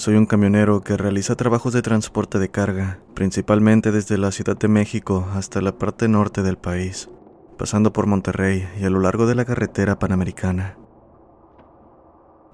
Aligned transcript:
Soy 0.00 0.14
un 0.14 0.24
camionero 0.24 0.80
que 0.80 0.96
realiza 0.96 1.36
trabajos 1.36 1.74
de 1.74 1.82
transporte 1.82 2.38
de 2.38 2.48
carga, 2.48 3.00
principalmente 3.12 3.92
desde 3.92 4.16
la 4.16 4.32
Ciudad 4.32 4.56
de 4.56 4.66
México 4.66 5.28
hasta 5.34 5.60
la 5.60 5.76
parte 5.76 6.08
norte 6.08 6.42
del 6.42 6.56
país, 6.56 7.10
pasando 7.58 7.92
por 7.92 8.06
Monterrey 8.06 8.66
y 8.80 8.86
a 8.86 8.88
lo 8.88 9.00
largo 9.00 9.26
de 9.26 9.34
la 9.34 9.44
carretera 9.44 9.98
panamericana. 9.98 10.78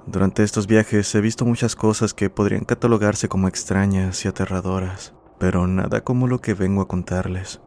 Durante 0.07 0.43
estos 0.43 0.67
viajes 0.67 1.15
he 1.15 1.21
visto 1.21 1.45
muchas 1.45 1.77
cosas 1.77 2.15
que 2.15 2.31
podrían 2.31 2.65
catalogarse 2.65 3.29
como 3.29 3.47
extrañas 3.47 4.25
y 4.25 4.29
aterradoras, 4.29 5.15
pero 5.39 5.69
nada 5.69 6.01
como 6.03 6.27
lo 6.27 6.41
que 6.41 6.53
vengo 6.53 6.83
a 6.83 6.89
contarles. 6.89 7.61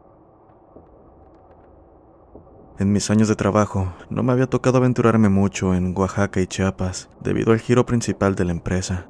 En 2.78 2.92
mis 2.92 3.10
años 3.10 3.28
de 3.28 3.34
trabajo 3.34 3.94
no 4.10 4.22
me 4.22 4.32
había 4.32 4.46
tocado 4.46 4.76
aventurarme 4.76 5.30
mucho 5.30 5.74
en 5.74 5.96
Oaxaca 5.96 6.38
y 6.42 6.46
Chiapas 6.46 7.08
debido 7.22 7.54
al 7.54 7.60
giro 7.60 7.86
principal 7.86 8.34
de 8.34 8.44
la 8.44 8.52
empresa 8.52 9.06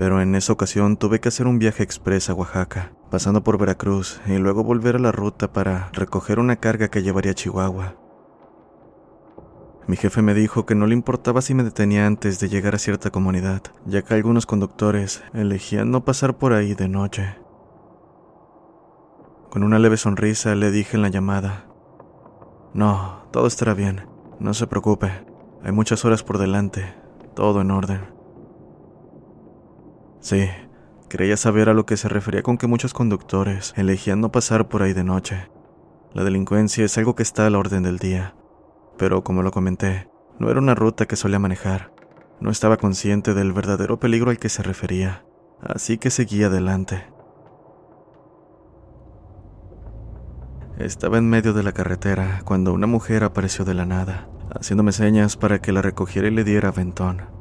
pero 0.00 0.22
en 0.22 0.34
esa 0.34 0.54
ocasión 0.54 0.96
tuve 0.96 1.20
que 1.20 1.28
hacer 1.28 1.46
un 1.46 1.58
viaje 1.58 1.82
express 1.82 2.30
a 2.30 2.34
Oaxaca, 2.34 2.94
pasando 3.10 3.44
por 3.44 3.58
Veracruz 3.58 4.18
y 4.24 4.38
luego 4.38 4.64
volver 4.64 4.96
a 4.96 4.98
la 4.98 5.12
ruta 5.12 5.52
para 5.52 5.90
recoger 5.92 6.38
una 6.38 6.56
carga 6.56 6.88
que 6.88 7.02
llevaría 7.02 7.32
a 7.32 7.34
Chihuahua. 7.34 7.96
Mi 9.86 9.98
jefe 9.98 10.22
me 10.22 10.32
dijo 10.32 10.64
que 10.64 10.74
no 10.74 10.86
le 10.86 10.94
importaba 10.94 11.42
si 11.42 11.52
me 11.52 11.64
detenía 11.64 12.06
antes 12.06 12.40
de 12.40 12.48
llegar 12.48 12.74
a 12.74 12.78
cierta 12.78 13.10
comunidad, 13.10 13.60
ya 13.84 14.00
que 14.00 14.14
algunos 14.14 14.46
conductores 14.46 15.22
elegían 15.34 15.90
no 15.90 16.02
pasar 16.02 16.38
por 16.38 16.54
ahí 16.54 16.72
de 16.74 16.88
noche. 16.88 17.36
Con 19.50 19.62
una 19.62 19.78
leve 19.78 19.98
sonrisa 19.98 20.54
le 20.54 20.70
dije 20.70 20.96
en 20.96 21.02
la 21.02 21.10
llamada, 21.10 21.66
No, 22.72 23.26
todo 23.32 23.46
estará 23.46 23.74
bien, 23.74 24.06
no 24.38 24.54
se 24.54 24.66
preocupe, 24.66 25.26
hay 25.62 25.72
muchas 25.72 26.06
horas 26.06 26.22
por 26.22 26.38
delante, 26.38 26.94
todo 27.34 27.60
en 27.60 27.70
orden. 27.70 28.19
Sí, 30.20 30.48
creía 31.08 31.36
saber 31.36 31.68
a 31.70 31.74
lo 31.74 31.86
que 31.86 31.96
se 31.96 32.08
refería 32.08 32.42
con 32.42 32.58
que 32.58 32.66
muchos 32.66 32.92
conductores 32.92 33.72
elegían 33.76 34.20
no 34.20 34.30
pasar 34.30 34.68
por 34.68 34.82
ahí 34.82 34.92
de 34.92 35.04
noche. 35.04 35.50
La 36.12 36.24
delincuencia 36.24 36.84
es 36.84 36.98
algo 36.98 37.14
que 37.14 37.22
está 37.22 37.46
a 37.46 37.50
la 37.50 37.58
orden 37.58 37.82
del 37.82 37.98
día, 37.98 38.34
pero 38.98 39.24
como 39.24 39.42
lo 39.42 39.50
comenté, 39.50 40.10
no 40.38 40.50
era 40.50 40.60
una 40.60 40.74
ruta 40.74 41.06
que 41.06 41.16
solía 41.16 41.38
manejar. 41.38 41.92
No 42.40 42.50
estaba 42.50 42.76
consciente 42.76 43.32
del 43.34 43.52
verdadero 43.52 43.98
peligro 43.98 44.30
al 44.30 44.38
que 44.38 44.48
se 44.48 44.62
refería, 44.62 45.24
así 45.62 45.98
que 45.98 46.10
seguí 46.10 46.42
adelante. 46.42 47.04
Estaba 50.78 51.18
en 51.18 51.28
medio 51.28 51.52
de 51.52 51.62
la 51.62 51.72
carretera 51.72 52.42
cuando 52.44 52.72
una 52.72 52.86
mujer 52.86 53.24
apareció 53.24 53.64
de 53.64 53.74
la 53.74 53.84
nada, 53.86 54.28
haciéndome 54.58 54.92
señas 54.92 55.36
para 55.36 55.60
que 55.60 55.72
la 55.72 55.82
recogiera 55.82 56.28
y 56.28 56.30
le 56.30 56.44
diera 56.44 56.70
aventón. 56.70 57.39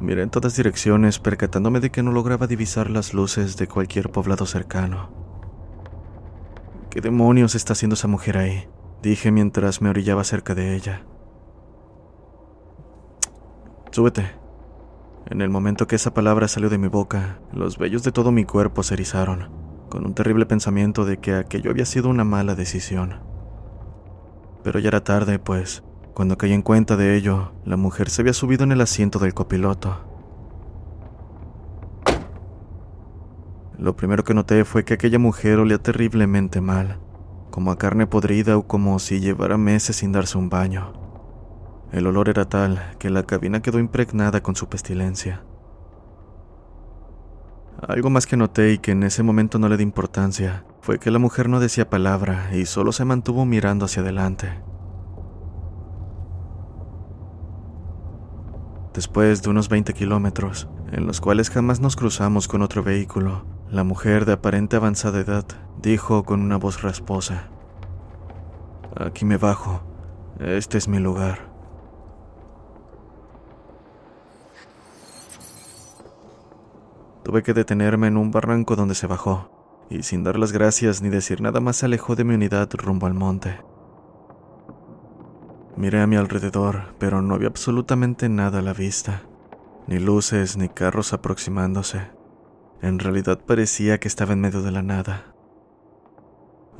Miré 0.00 0.22
en 0.22 0.30
todas 0.30 0.56
direcciones 0.56 1.18
percatándome 1.18 1.78
de 1.78 1.90
que 1.90 2.02
no 2.02 2.10
lograba 2.10 2.46
divisar 2.46 2.88
las 2.88 3.12
luces 3.12 3.58
de 3.58 3.68
cualquier 3.68 4.10
poblado 4.10 4.46
cercano. 4.46 5.10
¿Qué 6.88 7.02
demonios 7.02 7.54
está 7.54 7.74
haciendo 7.74 7.94
esa 7.94 8.08
mujer 8.08 8.38
ahí? 8.38 8.66
Dije 9.02 9.30
mientras 9.30 9.82
me 9.82 9.90
orillaba 9.90 10.24
cerca 10.24 10.54
de 10.54 10.74
ella. 10.74 11.04
Súbete. 13.90 14.32
En 15.26 15.42
el 15.42 15.50
momento 15.50 15.86
que 15.86 15.96
esa 15.96 16.14
palabra 16.14 16.48
salió 16.48 16.70
de 16.70 16.78
mi 16.78 16.88
boca, 16.88 17.38
los 17.52 17.76
vellos 17.76 18.02
de 18.02 18.10
todo 18.10 18.32
mi 18.32 18.44
cuerpo 18.44 18.82
se 18.82 18.94
erizaron, 18.94 19.50
con 19.90 20.06
un 20.06 20.14
terrible 20.14 20.46
pensamiento 20.46 21.04
de 21.04 21.18
que 21.18 21.34
aquello 21.34 21.70
había 21.70 21.84
sido 21.84 22.08
una 22.08 22.24
mala 22.24 22.54
decisión. 22.54 23.20
Pero 24.64 24.78
ya 24.78 24.88
era 24.88 25.04
tarde, 25.04 25.38
pues 25.38 25.84
cuando 26.14 26.36
caí 26.36 26.52
en 26.52 26.62
cuenta 26.62 26.96
de 26.96 27.16
ello, 27.16 27.52
la 27.64 27.76
mujer 27.76 28.10
se 28.10 28.22
había 28.22 28.32
subido 28.32 28.64
en 28.64 28.72
el 28.72 28.80
asiento 28.80 29.18
del 29.18 29.34
copiloto. 29.34 30.10
Lo 33.78 33.96
primero 33.96 34.24
que 34.24 34.34
noté 34.34 34.64
fue 34.64 34.84
que 34.84 34.94
aquella 34.94 35.18
mujer 35.18 35.58
olía 35.58 35.78
terriblemente 35.78 36.60
mal, 36.60 36.98
como 37.50 37.70
a 37.70 37.78
carne 37.78 38.06
podrida 38.06 38.58
o 38.58 38.66
como 38.66 38.98
si 38.98 39.20
llevara 39.20 39.56
meses 39.56 39.96
sin 39.96 40.12
darse 40.12 40.36
un 40.36 40.50
baño. 40.50 40.92
El 41.92 42.06
olor 42.06 42.28
era 42.28 42.44
tal 42.44 42.94
que 42.98 43.10
la 43.10 43.22
cabina 43.22 43.62
quedó 43.62 43.78
impregnada 43.78 44.42
con 44.42 44.54
su 44.54 44.68
pestilencia. 44.68 45.42
Algo 47.88 48.10
más 48.10 48.26
que 48.26 48.36
noté 48.36 48.72
y 48.72 48.78
que 48.78 48.92
en 48.92 49.02
ese 49.02 49.22
momento 49.22 49.58
no 49.58 49.68
le 49.68 49.78
di 49.78 49.82
importancia 49.82 50.64
fue 50.82 50.98
que 50.98 51.10
la 51.10 51.18
mujer 51.18 51.48
no 51.48 51.60
decía 51.60 51.88
palabra 51.88 52.50
y 52.54 52.66
solo 52.66 52.92
se 52.92 53.06
mantuvo 53.06 53.46
mirando 53.46 53.86
hacia 53.86 54.02
adelante. 54.02 54.69
Después 58.94 59.42
de 59.42 59.50
unos 59.50 59.68
20 59.68 59.94
kilómetros, 59.94 60.68
en 60.90 61.06
los 61.06 61.20
cuales 61.20 61.48
jamás 61.48 61.78
nos 61.80 61.94
cruzamos 61.94 62.48
con 62.48 62.60
otro 62.60 62.82
vehículo, 62.82 63.44
la 63.70 63.84
mujer 63.84 64.24
de 64.24 64.32
aparente 64.32 64.74
avanzada 64.74 65.20
edad 65.20 65.44
dijo 65.80 66.24
con 66.24 66.40
una 66.40 66.56
voz 66.56 66.82
rasposa, 66.82 67.48
Aquí 68.96 69.24
me 69.24 69.36
bajo, 69.36 69.80
este 70.40 70.76
es 70.76 70.88
mi 70.88 70.98
lugar. 70.98 71.48
Tuve 77.22 77.44
que 77.44 77.54
detenerme 77.54 78.08
en 78.08 78.16
un 78.16 78.32
barranco 78.32 78.74
donde 78.74 78.96
se 78.96 79.06
bajó, 79.06 79.86
y 79.88 80.02
sin 80.02 80.24
dar 80.24 80.36
las 80.36 80.50
gracias 80.50 81.00
ni 81.00 81.10
decir 81.10 81.40
nada 81.40 81.60
más 81.60 81.76
se 81.76 81.86
alejó 81.86 82.16
de 82.16 82.24
mi 82.24 82.34
unidad 82.34 82.68
rumbo 82.74 83.06
al 83.06 83.14
monte. 83.14 83.69
Miré 85.80 86.02
a 86.02 86.06
mi 86.06 86.16
alrededor, 86.16 86.94
pero 86.98 87.22
no 87.22 87.34
había 87.34 87.48
absolutamente 87.48 88.28
nada 88.28 88.58
a 88.58 88.62
la 88.62 88.74
vista. 88.74 89.22
Ni 89.86 89.98
luces, 89.98 90.58
ni 90.58 90.68
carros 90.68 91.14
aproximándose. 91.14 92.10
En 92.82 92.98
realidad 92.98 93.40
parecía 93.46 93.98
que 93.98 94.06
estaba 94.06 94.34
en 94.34 94.42
medio 94.42 94.60
de 94.60 94.72
la 94.72 94.82
nada. 94.82 95.34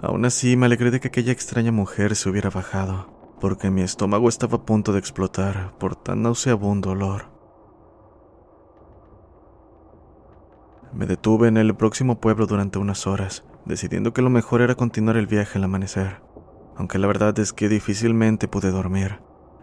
Aún 0.02 0.26
así, 0.26 0.55
me 0.55 0.67
alegré 0.67 0.91
de 0.91 1.00
que 1.00 1.08
aquella 1.08 1.32
extraña 1.32 1.73
mujer 1.73 2.14
se 2.14 2.29
hubiera 2.29 2.50
bajado, 2.50 3.08
porque 3.41 3.70
mi 3.70 3.81
estómago 3.81 4.29
estaba 4.29 4.58
a 4.58 4.67
punto 4.67 4.93
de 4.93 4.99
explotar 4.99 5.79
por 5.79 5.97
tan 5.97 6.20
nauseabundo 6.20 6.91
olor. 6.91 7.31
Me 10.93 11.06
detuve 11.06 11.49
en 11.49 11.56
el 11.56 11.75
próximo 11.75 12.20
pueblo 12.20 12.47
durante 12.47 12.79
unas 12.79 13.06
horas, 13.06 13.44
decidiendo 13.64 14.12
que 14.12 14.20
lo 14.20 14.29
mejor 14.29 14.61
era 14.61 14.75
continuar 14.75 15.17
el 15.17 15.26
viaje 15.26 15.56
al 15.56 15.64
amanecer, 15.64 16.20
aunque 16.80 16.98
la 16.98 17.08
verdad 17.08 17.38
es 17.38 17.52
que 17.52 17.68
difícilmente 17.68 18.48
pude 18.48 18.70
dormir. 18.70 19.18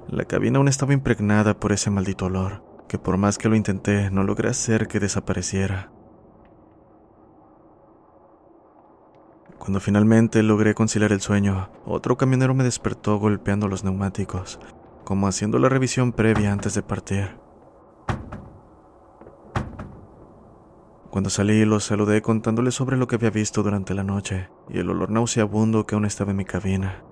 La 0.07 0.25
cabina 0.25 0.59
aún 0.59 0.67
estaba 0.67 0.93
impregnada 0.93 1.59
por 1.59 1.71
ese 1.71 1.89
maldito 1.89 2.27
olor, 2.27 2.63
que 2.87 2.99
por 2.99 3.17
más 3.17 3.39
que 3.39 3.49
lo 3.49 3.55
intenté 3.55 4.11
no 4.11 4.23
logré 4.23 4.49
hacer 4.49 4.87
que 4.87 4.99
desapareciera. 4.99 5.89
Cuando 9.57 9.79
finalmente 9.79 10.43
logré 10.43 10.75
conciliar 10.75 11.11
el 11.11 11.19
sueño, 11.19 11.71
otro 11.87 12.17
camionero 12.17 12.53
me 12.53 12.63
despertó 12.63 13.17
golpeando 13.17 13.67
los 13.67 13.83
neumáticos, 13.83 14.59
como 15.03 15.27
haciendo 15.27 15.57
la 15.57 15.69
revisión 15.69 16.11
previa 16.11 16.53
antes 16.53 16.75
de 16.75 16.83
partir. 16.83 17.46
Cuando 21.17 21.31
salí 21.31 21.65
los 21.65 21.85
saludé 21.85 22.21
contándole 22.21 22.69
sobre 22.69 22.95
lo 22.95 23.07
que 23.07 23.15
había 23.15 23.31
visto 23.31 23.63
durante 23.63 23.95
la 23.95 24.03
noche 24.03 24.51
y 24.69 24.77
el 24.77 24.87
olor 24.91 25.09
nauseabundo 25.09 25.87
que 25.87 25.95
aún 25.95 26.05
estaba 26.05 26.29
en 26.29 26.37
mi 26.37 26.45
cabina. 26.45 27.03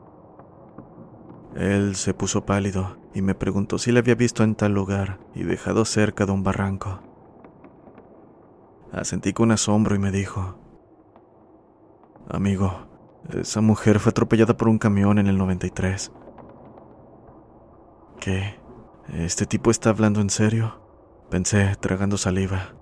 Él 1.55 1.95
se 1.95 2.13
puso 2.13 2.45
pálido 2.45 2.99
y 3.15 3.23
me 3.23 3.33
preguntó 3.33 3.79
si 3.79 3.91
le 3.91 3.97
había 3.97 4.13
visto 4.13 4.43
en 4.43 4.53
tal 4.53 4.75
lugar 4.75 5.21
y 5.33 5.41
dejado 5.41 5.85
cerca 5.85 6.27
de 6.27 6.33
un 6.33 6.43
barranco. 6.43 7.01
Asentí 8.91 9.33
con 9.33 9.51
asombro 9.51 9.95
y 9.95 9.99
me 9.99 10.11
dijo, 10.11 10.55
Amigo, 12.29 12.85
esa 13.33 13.61
mujer 13.61 13.99
fue 13.99 14.11
atropellada 14.11 14.55
por 14.55 14.67
un 14.67 14.77
camión 14.77 15.17
en 15.17 15.25
el 15.25 15.39
93. 15.39 16.11
¿Qué? 18.19 18.59
¿Este 19.11 19.47
tipo 19.47 19.71
está 19.71 19.89
hablando 19.89 20.21
en 20.21 20.29
serio? 20.29 20.79
Pensé, 21.31 21.75
tragando 21.79 22.19
saliva. 22.19 22.75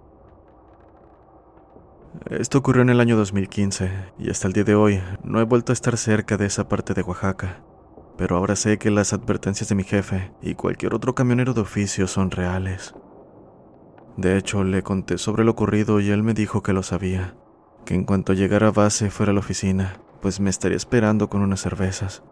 Esto 2.29 2.59
ocurrió 2.59 2.81
en 2.81 2.89
el 2.89 2.99
año 2.99 3.17
2015 3.17 3.91
y 4.19 4.29
hasta 4.29 4.47
el 4.47 4.53
día 4.53 4.63
de 4.63 4.75
hoy 4.75 5.01
no 5.23 5.39
he 5.39 5.43
vuelto 5.43 5.71
a 5.71 5.73
estar 5.73 5.97
cerca 5.97 6.37
de 6.37 6.45
esa 6.45 6.67
parte 6.67 6.93
de 6.93 7.01
Oaxaca 7.01 7.63
pero 8.17 8.37
ahora 8.37 8.55
sé 8.55 8.77
que 8.77 8.91
las 8.91 9.13
advertencias 9.13 9.69
de 9.69 9.75
mi 9.75 9.83
jefe 9.83 10.31
y 10.41 10.55
cualquier 10.55 10.93
otro 10.93 11.15
camionero 11.15 11.53
de 11.53 11.61
oficio 11.61 12.07
son 12.07 12.31
reales. 12.31 12.93
De 14.17 14.37
hecho, 14.37 14.63
le 14.63 14.83
conté 14.83 15.17
sobre 15.17 15.43
lo 15.43 15.51
ocurrido 15.51 15.99
y 15.99 16.11
él 16.11 16.21
me 16.21 16.33
dijo 16.33 16.61
que 16.61 16.73
lo 16.73 16.83
sabía, 16.83 17.35
que 17.85 17.95
en 17.95 18.03
cuanto 18.03 18.33
llegara 18.33 18.67
a 18.67 18.71
base 18.71 19.09
fuera 19.09 19.31
a 19.31 19.33
la 19.33 19.39
oficina, 19.39 19.99
pues 20.21 20.39
me 20.39 20.51
estaría 20.51 20.77
esperando 20.77 21.29
con 21.29 21.41
unas 21.41 21.61
cervezas. 21.61 22.23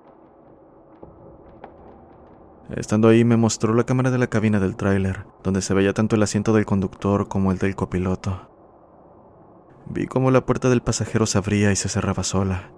Estando 2.69 3.09
ahí 3.09 3.25
me 3.25 3.35
mostró 3.35 3.73
la 3.73 3.83
cámara 3.83 4.11
de 4.11 4.17
la 4.17 4.27
cabina 4.27 4.59
del 4.59 4.77
tráiler, 4.77 5.25
donde 5.43 5.61
se 5.61 5.73
veía 5.73 5.93
tanto 5.93 6.15
el 6.15 6.23
asiento 6.23 6.53
del 6.53 6.65
conductor 6.65 7.27
como 7.27 7.51
el 7.51 7.57
del 7.57 7.75
copiloto. 7.75 8.50
Vi 9.93 10.07
cómo 10.07 10.31
la 10.31 10.45
puerta 10.45 10.69
del 10.69 10.81
pasajero 10.81 11.25
se 11.25 11.37
abría 11.37 11.69
y 11.73 11.75
se 11.75 11.89
cerraba 11.89 12.23
sola. 12.23 12.71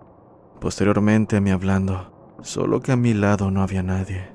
Posteriormente 0.60 1.38
a 1.38 1.42
mí 1.42 1.52
hablando, 1.52 2.38
solo 2.42 2.82
que 2.82 2.92
a 2.92 2.96
mi 2.96 3.14
lado 3.14 3.52
no 3.52 3.62
había 3.62 3.84
nadie. 3.84 4.32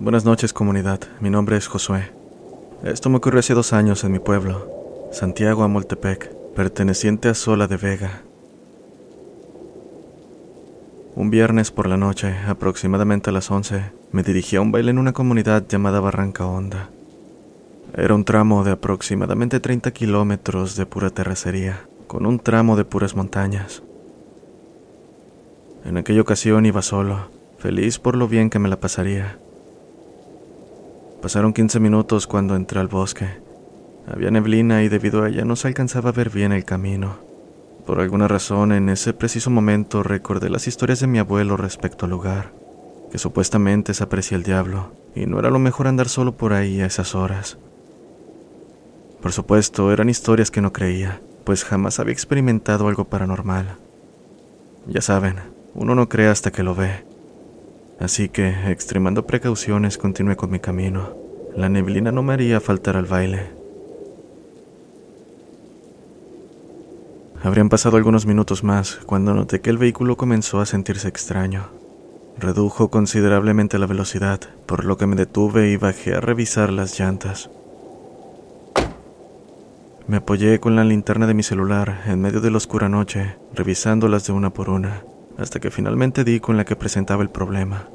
Buenas 0.00 0.24
noches 0.24 0.52
comunidad, 0.52 1.00
mi 1.18 1.28
nombre 1.28 1.56
es 1.56 1.66
Josué. 1.66 2.12
Esto 2.84 3.10
me 3.10 3.16
ocurrió 3.16 3.40
hace 3.40 3.52
dos 3.52 3.72
años 3.72 4.04
en 4.04 4.12
mi 4.12 4.20
pueblo. 4.20 4.70
Santiago 5.10 5.64
Amoltepec, 5.64 6.32
perteneciente 6.54 7.28
a 7.28 7.34
Sola 7.34 7.66
de 7.66 7.78
Vega. 7.78 8.22
Un 11.16 11.30
viernes 11.30 11.72
por 11.72 11.88
la 11.88 11.96
noche, 11.96 12.32
aproximadamente 12.46 13.30
a 13.30 13.32
las 13.32 13.50
11, 13.50 13.90
me 14.12 14.22
dirigí 14.22 14.54
a 14.54 14.60
un 14.60 14.70
baile 14.70 14.92
en 14.92 14.98
una 14.98 15.12
comunidad 15.12 15.66
llamada 15.66 15.98
Barranca 15.98 16.46
Honda. 16.46 16.90
Era 17.96 18.14
un 18.14 18.24
tramo 18.24 18.62
de 18.62 18.70
aproximadamente 18.70 19.58
30 19.58 19.90
kilómetros 19.90 20.76
de 20.76 20.86
pura 20.86 21.10
terracería, 21.10 21.88
con 22.06 22.24
un 22.24 22.38
tramo 22.38 22.76
de 22.76 22.84
puras 22.84 23.16
montañas. 23.16 23.82
En 25.84 25.96
aquella 25.96 26.20
ocasión 26.20 26.66
iba 26.66 26.82
solo, 26.82 27.30
feliz 27.58 27.98
por 27.98 28.14
lo 28.14 28.28
bien 28.28 28.48
que 28.48 28.60
me 28.60 28.68
la 28.68 28.78
pasaría. 28.78 29.40
Pasaron 31.22 31.52
15 31.52 31.80
minutos 31.80 32.26
cuando 32.26 32.56
entré 32.56 32.80
al 32.80 32.88
bosque 32.88 33.48
había 34.10 34.30
neblina 34.30 34.82
y 34.82 34.88
debido 34.88 35.22
a 35.22 35.28
ella 35.28 35.44
no 35.44 35.54
se 35.54 35.68
alcanzaba 35.68 36.10
a 36.10 36.12
ver 36.12 36.30
bien 36.30 36.52
el 36.52 36.64
camino. 36.64 37.18
Por 37.86 38.00
alguna 38.00 38.26
razón, 38.26 38.72
en 38.72 38.88
ese 38.88 39.12
preciso 39.12 39.50
momento 39.50 40.02
recordé 40.02 40.48
las 40.50 40.66
historias 40.66 41.00
de 41.00 41.06
mi 41.06 41.18
abuelo 41.18 41.56
respecto 41.56 42.06
al 42.06 42.10
lugar, 42.10 42.52
que 43.10 43.18
supuestamente 43.18 43.92
se 43.94 44.04
aprecia 44.04 44.36
el 44.36 44.42
diablo, 44.42 44.92
y 45.14 45.26
no 45.26 45.38
era 45.38 45.50
lo 45.50 45.58
mejor 45.58 45.88
andar 45.88 46.08
solo 46.08 46.36
por 46.36 46.52
ahí 46.52 46.80
a 46.80 46.86
esas 46.86 47.14
horas. 47.14 47.58
Por 49.20 49.32
supuesto, 49.32 49.92
eran 49.92 50.08
historias 50.08 50.50
que 50.50 50.60
no 50.60 50.72
creía, 50.72 51.20
pues 51.44 51.64
jamás 51.64 51.98
había 51.98 52.12
experimentado 52.12 52.88
algo 52.88 53.04
paranormal. 53.04 53.76
Ya 54.86 55.02
saben, 55.02 55.36
uno 55.74 55.94
no 55.94 56.08
cree 56.08 56.28
hasta 56.28 56.50
que 56.50 56.62
lo 56.62 56.74
ve. 56.74 57.04
Así 58.00 58.28
que, 58.28 58.70
extremando 58.70 59.26
precauciones, 59.26 59.98
continué 59.98 60.36
con 60.36 60.50
mi 60.50 60.60
camino. 60.60 61.16
La 61.56 61.68
neblina 61.68 62.12
no 62.12 62.22
me 62.22 62.34
haría 62.34 62.60
faltar 62.60 62.96
al 62.96 63.06
baile. 63.06 63.50
Habrían 67.42 67.68
pasado 67.68 67.96
algunos 67.96 68.26
minutos 68.26 68.64
más 68.64 69.00
cuando 69.06 69.34
noté 69.34 69.60
que 69.60 69.70
el 69.70 69.78
vehículo 69.78 70.16
comenzó 70.16 70.60
a 70.60 70.66
sentirse 70.66 71.08
extraño. 71.08 71.70
Redujo 72.38 72.88
considerablemente 72.88 73.78
la 73.78 73.86
velocidad, 73.86 74.40
por 74.66 74.84
lo 74.84 74.96
que 74.96 75.06
me 75.06 75.16
detuve 75.16 75.70
y 75.70 75.76
bajé 75.76 76.14
a 76.14 76.20
revisar 76.20 76.72
las 76.72 76.98
llantas. 76.98 77.50
Me 80.06 80.18
apoyé 80.18 80.60
con 80.60 80.76
la 80.76 80.84
linterna 80.84 81.26
de 81.26 81.34
mi 81.34 81.42
celular 81.42 82.02
en 82.06 82.20
medio 82.20 82.40
de 82.40 82.50
la 82.50 82.56
oscura 82.56 82.88
noche, 82.88 83.36
revisándolas 83.54 84.26
de 84.26 84.32
una 84.32 84.50
por 84.50 84.70
una, 84.70 85.02
hasta 85.38 85.60
que 85.60 85.70
finalmente 85.70 86.24
di 86.24 86.40
con 86.40 86.56
la 86.56 86.64
que 86.64 86.76
presentaba 86.76 87.22
el 87.22 87.30
problema. 87.30 87.88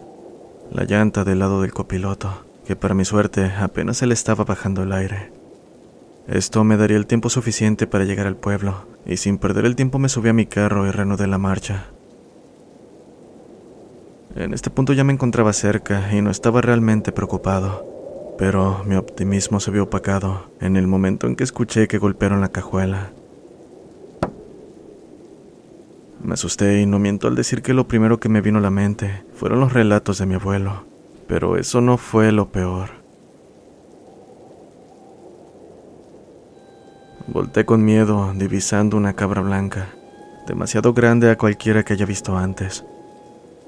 La 0.72 0.86
llanta 0.86 1.24
del 1.24 1.40
lado 1.40 1.62
del 1.62 1.74
copiloto, 1.74 2.46
que 2.66 2.76
para 2.76 2.96
mi 2.96 3.06
suerte 3.06 3.52
apenas 3.60 3.98
se 3.98 4.08
le 4.08 4.14
estaba 4.14 4.46
bajando 4.46 4.84
el 4.84 4.94
aire. 4.94 5.32
Esto 6.28 6.64
me 6.64 6.78
daría 6.78 6.98
el 6.98 7.06
tiempo 7.06 7.30
suficiente 7.30 7.86
para 7.86 8.06
llegar 8.06 8.28
al 8.28 8.38
pueblo, 8.38 8.86
y 9.06 9.18
sin 9.18 9.38
perder 9.38 9.66
el 9.66 9.76
tiempo 9.76 10.00
me 10.00 10.08
subí 10.08 10.30
a 10.30 10.34
mi 10.34 10.46
carro 10.46 10.88
y 10.88 10.92
reanudé 10.92 11.28
la 11.28 11.38
marcha. 11.38 11.88
En 14.36 14.54
este 14.54 14.70
punto 14.70 14.94
ya 14.94 15.04
me 15.04 15.14
encontraba 15.14 15.54
cerca 15.54 16.14
y 16.14 16.22
no 16.22 16.32
estaba 16.32 16.62
realmente 16.62 17.12
preocupado, 17.12 17.86
pero 18.38 18.84
mi 18.86 18.96
optimismo 18.96 19.60
se 19.60 19.70
vio 19.70 19.84
opacado 19.84 20.50
en 20.60 20.78
el 20.78 20.88
momento 20.88 21.28
en 21.28 21.36
que 21.36 21.44
escuché 21.44 21.88
que 21.88 22.00
golpearon 22.00 22.42
la 22.42 22.50
cajuela. 22.50 23.12
Me 26.24 26.36
asusté 26.36 26.80
y 26.80 26.86
no 26.86 27.00
miento 27.00 27.28
al 27.28 27.36
decir 27.36 27.62
que 27.62 27.74
lo 27.74 27.90
primero 27.90 28.18
que 28.18 28.30
me 28.30 28.40
vino 28.40 28.60
a 28.60 28.62
la 28.62 28.70
mente 28.70 29.26
fueron 29.36 29.60
los 29.60 29.74
relatos 29.74 30.20
de 30.20 30.26
mi 30.26 30.36
abuelo, 30.36 30.86
pero 31.28 31.58
eso 31.58 31.82
no 31.82 31.98
fue 31.98 32.32
lo 32.32 32.50
peor. 32.50 33.04
Volté 37.28 37.66
con 37.66 37.84
miedo, 37.84 38.32
divisando 38.36 38.96
una 38.96 39.14
cabra 39.14 39.42
blanca, 39.42 39.90
demasiado 40.48 40.94
grande 40.94 41.30
a 41.30 41.38
cualquiera 41.38 41.84
que 41.84 41.92
haya 41.92 42.06
visto 42.06 42.38
antes. 42.38 42.86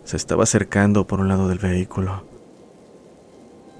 Se 0.06 0.16
estaba 0.16 0.44
acercando 0.44 1.08
por 1.08 1.20
un 1.20 1.28
lado 1.28 1.50
del 1.50 1.60
vehículo. 1.60 2.24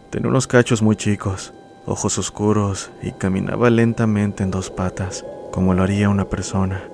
Tenía 0.10 0.30
unos 0.30 0.48
cachos 0.48 0.82
muy 0.82 0.98
chicos, 0.98 1.54
ojos 1.86 2.18
oscuros 2.18 2.92
y 3.02 3.14
caminaba 3.14 3.70
lentamente 3.70 4.44
en 4.44 4.52
dos 4.52 4.70
patas, 4.70 5.26
como 5.52 5.74
lo 5.74 5.84
haría 5.84 6.10
una 6.10 6.26
persona. 6.26 6.90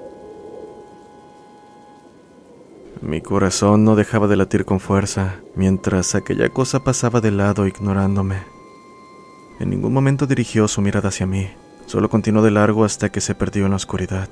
Mi 3.01 3.19
corazón 3.19 3.83
no 3.83 3.95
dejaba 3.95 4.27
de 4.27 4.35
latir 4.35 4.63
con 4.63 4.79
fuerza 4.79 5.39
mientras 5.55 6.13
aquella 6.13 6.49
cosa 6.49 6.83
pasaba 6.83 7.19
de 7.19 7.31
lado 7.31 7.65
ignorándome. 7.65 8.43
En 9.59 9.71
ningún 9.71 9.91
momento 9.91 10.27
dirigió 10.27 10.67
su 10.67 10.81
mirada 10.81 11.09
hacia 11.09 11.25
mí. 11.25 11.49
Solo 11.87 12.09
continuó 12.09 12.43
de 12.43 12.51
largo 12.51 12.85
hasta 12.85 13.11
que 13.11 13.19
se 13.19 13.33
perdió 13.33 13.65
en 13.65 13.71
la 13.71 13.77
oscuridad. 13.77 14.29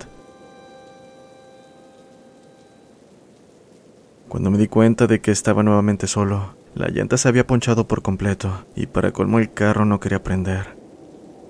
Cuando 4.27 4.51
me 4.51 4.59
di 4.59 4.67
cuenta 4.67 5.07
de 5.07 5.19
que 5.19 5.31
estaba 5.31 5.63
nuevamente 5.63 6.05
solo, 6.05 6.53
la 6.75 6.89
llanta 6.89 7.17
se 7.17 7.27
había 7.27 7.47
ponchado 7.47 7.87
por 7.87 8.03
completo 8.03 8.65
y 8.75 8.85
para 8.85 9.11
colmo 9.11 9.39
el 9.39 9.51
carro 9.51 9.85
no 9.85 9.99
quería 9.99 10.21
prender. 10.21 10.77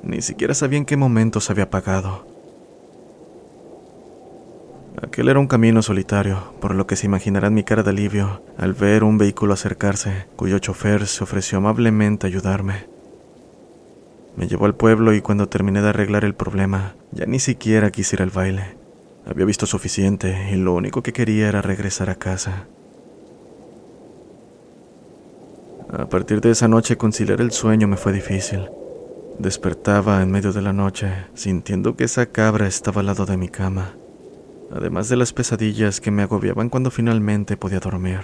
Ni 0.03 0.21
siquiera 0.21 0.53
sabía 0.53 0.77
en 0.77 0.85
qué 0.85 0.95
momento 0.95 1.41
se 1.41 1.51
había 1.51 1.65
apagado. 1.65 2.28
Aquel 5.01 5.29
era 5.29 5.39
un 5.39 5.47
camino 5.47 5.81
solitario, 5.81 6.51
por 6.59 6.75
lo 6.75 6.85
que 6.85 6.97
se 6.97 7.05
imaginarán 7.05 7.53
mi 7.53 7.63
cara 7.63 7.83
de 7.83 7.91
alivio 7.91 8.41
al 8.57 8.73
ver 8.73 9.05
un 9.05 9.17
vehículo 9.17 9.53
acercarse, 9.53 10.25
cuyo 10.35 10.59
chofer 10.59 11.07
se 11.07 11.23
ofreció 11.23 11.59
amablemente 11.59 12.27
a 12.27 12.29
ayudarme. 12.29 12.87
Me 14.35 14.49
llevó 14.49 14.65
al 14.65 14.75
pueblo 14.75 15.13
y 15.13 15.21
cuando 15.21 15.47
terminé 15.47 15.81
de 15.81 15.89
arreglar 15.89 16.25
el 16.25 16.35
problema, 16.35 16.95
ya 17.13 17.25
ni 17.25 17.39
siquiera 17.39 17.91
quise 17.91 18.17
ir 18.17 18.21
al 18.21 18.29
baile. 18.29 18.75
Había 19.25 19.45
visto 19.45 19.65
suficiente 19.65 20.49
y 20.51 20.55
lo 20.57 20.73
único 20.73 21.01
que 21.01 21.13
quería 21.13 21.47
era 21.47 21.61
regresar 21.61 22.09
a 22.09 22.15
casa. 22.15 22.67
A 25.89 26.09
partir 26.09 26.41
de 26.41 26.51
esa 26.51 26.67
noche 26.67 26.97
conciliar 26.97 27.39
el 27.39 27.51
sueño 27.51 27.87
me 27.87 27.95
fue 27.95 28.11
difícil. 28.11 28.69
Despertaba 29.37 30.21
en 30.21 30.29
medio 30.29 30.51
de 30.51 30.61
la 30.61 30.73
noche, 30.73 31.09
sintiendo 31.35 31.95
que 31.95 32.03
esa 32.03 32.25
cabra 32.25 32.67
estaba 32.67 32.99
al 32.99 33.07
lado 33.07 33.25
de 33.25 33.37
mi 33.37 33.47
cama 33.47 33.93
además 34.71 35.09
de 35.09 35.17
las 35.17 35.33
pesadillas 35.33 36.01
que 36.01 36.11
me 36.11 36.23
agobiaban 36.23 36.69
cuando 36.69 36.91
finalmente 36.91 37.57
podía 37.57 37.79
dormir. 37.79 38.19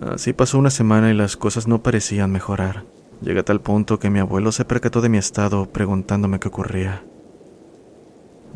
Así 0.00 0.32
pasó 0.32 0.58
una 0.58 0.70
semana 0.70 1.10
y 1.10 1.14
las 1.14 1.36
cosas 1.36 1.68
no 1.68 1.82
parecían 1.82 2.32
mejorar. 2.32 2.84
Llegué 3.20 3.40
a 3.40 3.44
tal 3.44 3.60
punto 3.60 3.98
que 3.98 4.08
mi 4.08 4.18
abuelo 4.18 4.50
se 4.50 4.64
percató 4.64 5.02
de 5.02 5.10
mi 5.10 5.18
estado 5.18 5.66
preguntándome 5.66 6.40
qué 6.40 6.48
ocurría. 6.48 7.02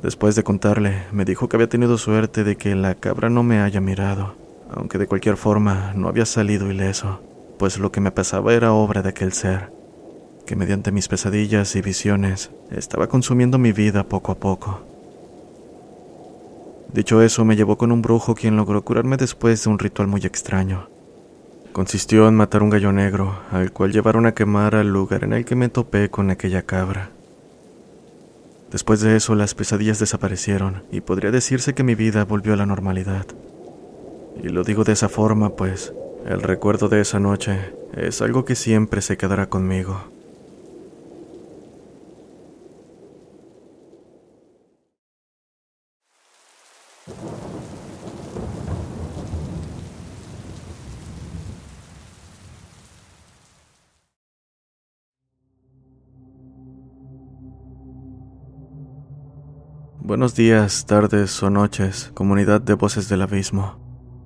Después 0.02 0.36
de 0.36 0.42
contarle, 0.42 1.04
me 1.12 1.26
dijo 1.26 1.48
que 1.48 1.56
había 1.56 1.68
tenido 1.68 1.98
suerte 1.98 2.44
de 2.44 2.56
que 2.56 2.74
la 2.74 2.94
cabra 2.94 3.28
no 3.28 3.42
me 3.42 3.60
haya 3.60 3.80
mirado, 3.80 4.34
aunque 4.70 4.98
de 4.98 5.06
cualquier 5.06 5.36
forma 5.36 5.92
no 5.94 6.08
había 6.08 6.24
salido 6.24 6.70
ileso, 6.70 7.20
pues 7.58 7.78
lo 7.78 7.92
que 7.92 8.00
me 8.00 8.10
pasaba 8.10 8.54
era 8.54 8.72
obra 8.72 9.02
de 9.02 9.10
aquel 9.10 9.32
ser, 9.32 9.70
que 10.46 10.56
mediante 10.56 10.92
mis 10.92 11.08
pesadillas 11.08 11.76
y 11.76 11.82
visiones 11.82 12.50
estaba 12.70 13.06
consumiendo 13.06 13.58
mi 13.58 13.72
vida 13.72 14.04
poco 14.04 14.32
a 14.32 14.36
poco. 14.36 14.93
Dicho 16.94 17.20
eso, 17.22 17.44
me 17.44 17.56
llevó 17.56 17.76
con 17.76 17.90
un 17.90 18.02
brujo 18.02 18.36
quien 18.36 18.54
logró 18.54 18.84
curarme 18.84 19.16
después 19.16 19.64
de 19.64 19.68
un 19.68 19.80
ritual 19.80 20.06
muy 20.06 20.20
extraño. 20.20 20.88
Consistió 21.72 22.28
en 22.28 22.36
matar 22.36 22.62
un 22.62 22.70
gallo 22.70 22.92
negro, 22.92 23.36
al 23.50 23.72
cual 23.72 23.92
llevaron 23.92 24.26
a 24.26 24.32
quemar 24.32 24.76
al 24.76 24.92
lugar 24.92 25.24
en 25.24 25.32
el 25.32 25.44
que 25.44 25.56
me 25.56 25.68
topé 25.68 26.08
con 26.08 26.30
aquella 26.30 26.62
cabra. 26.62 27.10
Después 28.70 29.00
de 29.00 29.16
eso, 29.16 29.34
las 29.34 29.56
pesadillas 29.56 29.98
desaparecieron 29.98 30.84
y 30.92 31.00
podría 31.00 31.32
decirse 31.32 31.74
que 31.74 31.82
mi 31.82 31.96
vida 31.96 32.24
volvió 32.24 32.52
a 32.52 32.56
la 32.56 32.64
normalidad. 32.64 33.26
Y 34.40 34.50
lo 34.50 34.62
digo 34.62 34.84
de 34.84 34.92
esa 34.92 35.08
forma, 35.08 35.56
pues 35.56 35.92
el 36.26 36.42
recuerdo 36.42 36.88
de 36.88 37.00
esa 37.00 37.18
noche 37.18 37.58
es 37.96 38.22
algo 38.22 38.44
que 38.44 38.54
siempre 38.54 39.02
se 39.02 39.16
quedará 39.16 39.48
conmigo. 39.48 40.00
Buenos 60.24 60.36
días, 60.36 60.86
tardes 60.86 61.42
o 61.42 61.50
noches, 61.50 62.10
comunidad 62.14 62.62
de 62.62 62.72
voces 62.72 63.10
del 63.10 63.20
abismo. 63.20 63.76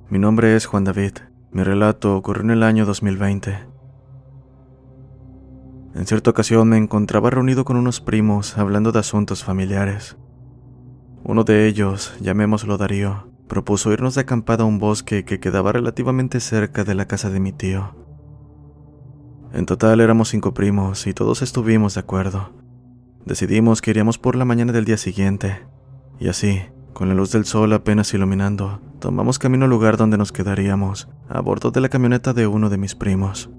Mi 0.08 0.20
nombre 0.20 0.54
es 0.54 0.64
Juan 0.64 0.84
David. 0.84 1.14
Mi 1.50 1.64
relato 1.64 2.16
ocurrió 2.16 2.44
en 2.44 2.50
el 2.52 2.62
año 2.62 2.86
2020. 2.86 3.58
En 5.96 6.06
cierta 6.06 6.30
ocasión 6.30 6.68
me 6.68 6.76
encontraba 6.76 7.30
reunido 7.30 7.64
con 7.64 7.76
unos 7.76 8.00
primos 8.00 8.58
hablando 8.58 8.92
de 8.92 9.00
asuntos 9.00 9.42
familiares. 9.42 10.16
Uno 11.24 11.42
de 11.42 11.66
ellos, 11.66 12.14
llamémoslo 12.20 12.78
Darío, 12.78 13.32
propuso 13.48 13.92
irnos 13.92 14.14
de 14.14 14.20
acampada 14.20 14.62
a 14.62 14.68
un 14.68 14.78
bosque 14.78 15.24
que 15.24 15.40
quedaba 15.40 15.72
relativamente 15.72 16.38
cerca 16.38 16.84
de 16.84 16.94
la 16.94 17.08
casa 17.08 17.28
de 17.28 17.40
mi 17.40 17.50
tío. 17.50 17.96
En 19.52 19.66
total 19.66 19.98
éramos 19.98 20.28
cinco 20.28 20.54
primos 20.54 21.08
y 21.08 21.12
todos 21.12 21.42
estuvimos 21.42 21.94
de 21.94 22.00
acuerdo. 22.00 22.52
Decidimos 23.26 23.82
que 23.82 23.90
iríamos 23.90 24.16
por 24.16 24.36
la 24.36 24.44
mañana 24.44 24.72
del 24.72 24.84
día 24.84 24.96
siguiente, 24.96 25.66
y 26.18 26.28
así, 26.28 26.62
con 26.92 27.08
la 27.08 27.14
luz 27.14 27.32
del 27.32 27.44
sol 27.44 27.72
apenas 27.72 28.12
iluminando, 28.14 28.80
tomamos 29.00 29.38
camino 29.38 29.64
al 29.64 29.70
lugar 29.70 29.96
donde 29.96 30.18
nos 30.18 30.32
quedaríamos, 30.32 31.08
a 31.28 31.40
bordo 31.40 31.70
de 31.70 31.80
la 31.80 31.88
camioneta 31.88 32.32
de 32.32 32.46
uno 32.46 32.70
de 32.70 32.78
mis 32.78 32.94
primos. 32.94 33.50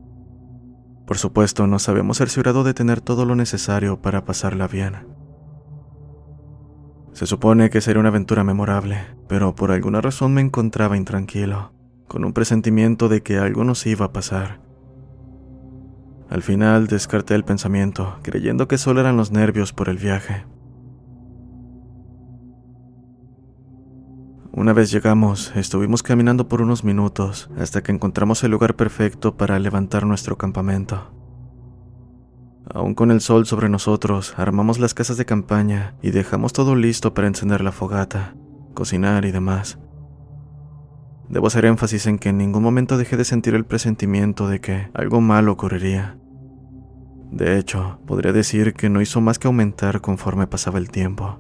Por 1.05 1.17
supuesto, 1.17 1.67
nos 1.67 1.89
habíamos 1.89 2.17
cerciorado 2.17 2.63
de 2.63 2.73
tener 2.73 3.01
todo 3.01 3.25
lo 3.25 3.35
necesario 3.35 4.01
para 4.01 4.25
pasarla 4.25 4.67
bien. 4.67 5.07
Se 7.13 7.25
supone 7.25 7.69
que 7.69 7.81
sería 7.81 7.99
una 7.99 8.09
aventura 8.09 8.43
memorable, 8.43 8.99
pero 9.27 9.55
por 9.55 9.71
alguna 9.71 10.01
razón 10.01 10.33
me 10.33 10.41
encontraba 10.41 10.97
intranquilo, 10.97 11.73
con 12.07 12.23
un 12.23 12.33
presentimiento 12.33 13.09
de 13.09 13.23
que 13.23 13.37
algo 13.37 13.63
nos 13.63 13.85
iba 13.85 14.05
a 14.05 14.13
pasar 14.13 14.69
al 16.29 16.43
final 16.43 16.85
descarté 16.85 17.33
el 17.33 17.43
pensamiento, 17.43 18.19
creyendo 18.21 18.67
que 18.67 18.77
solo 18.77 19.01
eran 19.01 19.17
los 19.17 19.31
nervios 19.31 19.73
por 19.73 19.89
el 19.89 19.97
viaje. 19.97 20.45
Una 24.59 24.73
vez 24.73 24.91
llegamos, 24.91 25.53
estuvimos 25.55 26.03
caminando 26.03 26.49
por 26.49 26.61
unos 26.61 26.83
minutos 26.83 27.49
hasta 27.57 27.81
que 27.81 27.93
encontramos 27.93 28.43
el 28.43 28.51
lugar 28.51 28.75
perfecto 28.75 29.37
para 29.37 29.57
levantar 29.57 30.05
nuestro 30.05 30.37
campamento. 30.37 31.13
Aún 32.69 32.93
con 32.93 33.09
el 33.09 33.21
sol 33.21 33.45
sobre 33.45 33.69
nosotros, 33.69 34.33
armamos 34.35 34.77
las 34.77 34.93
casas 34.93 35.15
de 35.15 35.23
campaña 35.23 35.95
y 36.01 36.11
dejamos 36.11 36.51
todo 36.51 36.75
listo 36.75 37.13
para 37.13 37.29
encender 37.29 37.61
la 37.61 37.71
fogata, 37.71 38.35
cocinar 38.73 39.23
y 39.23 39.31
demás. 39.31 39.79
Debo 41.29 41.47
hacer 41.47 41.63
énfasis 41.63 42.05
en 42.07 42.19
que 42.19 42.27
en 42.27 42.37
ningún 42.37 42.61
momento 42.61 42.97
dejé 42.97 43.15
de 43.15 43.23
sentir 43.23 43.55
el 43.55 43.63
presentimiento 43.63 44.49
de 44.49 44.59
que 44.59 44.89
algo 44.93 45.21
malo 45.21 45.53
ocurriría. 45.53 46.17
De 47.31 47.57
hecho, 47.57 48.01
podría 48.05 48.33
decir 48.33 48.73
que 48.73 48.89
no 48.89 48.99
hizo 48.99 49.21
más 49.21 49.39
que 49.39 49.47
aumentar 49.47 50.01
conforme 50.01 50.47
pasaba 50.47 50.79
el 50.79 50.91
tiempo. 50.91 51.39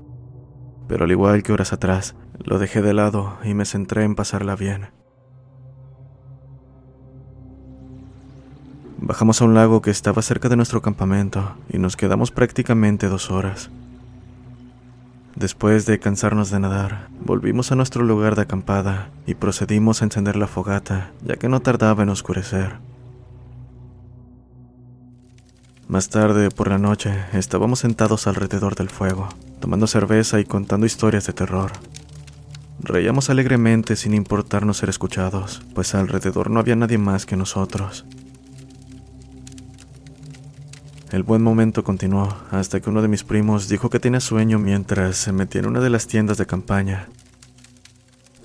Pero 0.87 1.03
al 1.03 1.11
igual 1.11 1.43
que 1.43 1.51
horas 1.51 1.73
atrás, 1.73 2.15
lo 2.43 2.59
dejé 2.59 2.81
de 2.81 2.93
lado 2.93 3.37
y 3.43 3.53
me 3.53 3.65
centré 3.65 4.03
en 4.03 4.15
pasarla 4.15 4.55
bien. 4.55 4.87
Bajamos 9.01 9.41
a 9.41 9.45
un 9.45 9.53
lago 9.53 9.81
que 9.81 9.91
estaba 9.91 10.21
cerca 10.21 10.49
de 10.49 10.55
nuestro 10.55 10.81
campamento 10.81 11.55
y 11.69 11.77
nos 11.79 11.95
quedamos 11.95 12.31
prácticamente 12.31 13.07
dos 13.07 13.31
horas. 13.31 13.69
Después 15.35 15.85
de 15.85 15.99
cansarnos 15.99 16.51
de 16.51 16.59
nadar, 16.59 17.07
volvimos 17.21 17.71
a 17.71 17.75
nuestro 17.75 18.03
lugar 18.03 18.35
de 18.35 18.41
acampada 18.41 19.09
y 19.25 19.35
procedimos 19.35 20.01
a 20.01 20.05
encender 20.05 20.35
la 20.35 20.47
fogata, 20.47 21.11
ya 21.23 21.37
que 21.37 21.47
no 21.47 21.61
tardaba 21.61 22.03
en 22.03 22.09
oscurecer. 22.09 22.77
Más 25.87 26.09
tarde, 26.09 26.51
por 26.51 26.67
la 26.67 26.77
noche, 26.77 27.13
estábamos 27.33 27.79
sentados 27.79 28.27
alrededor 28.27 28.75
del 28.75 28.89
fuego, 28.89 29.29
tomando 29.59 29.87
cerveza 29.87 30.39
y 30.39 30.45
contando 30.45 30.85
historias 30.85 31.25
de 31.25 31.33
terror. 31.33 31.71
Reíamos 32.81 33.29
alegremente 33.29 33.95
sin 33.95 34.13
importarnos 34.13 34.77
ser 34.77 34.89
escuchados, 34.89 35.61
pues 35.75 35.93
alrededor 35.95 36.49
no 36.49 36.59
había 36.59 36.77
nadie 36.77 36.97
más 36.97 37.25
que 37.25 37.35
nosotros. 37.35 38.05
El 41.11 41.23
buen 41.23 41.41
momento 41.41 41.83
continuó 41.83 42.37
hasta 42.51 42.79
que 42.79 42.89
uno 42.89 43.01
de 43.01 43.07
mis 43.07 43.23
primos 43.23 43.67
dijo 43.67 43.89
que 43.89 43.99
tenía 43.99 44.19
sueño 44.19 44.59
mientras 44.59 45.17
se 45.17 45.31
metía 45.33 45.61
en 45.61 45.67
una 45.67 45.81
de 45.81 45.89
las 45.89 46.07
tiendas 46.07 46.37
de 46.37 46.45
campaña. 46.45 47.09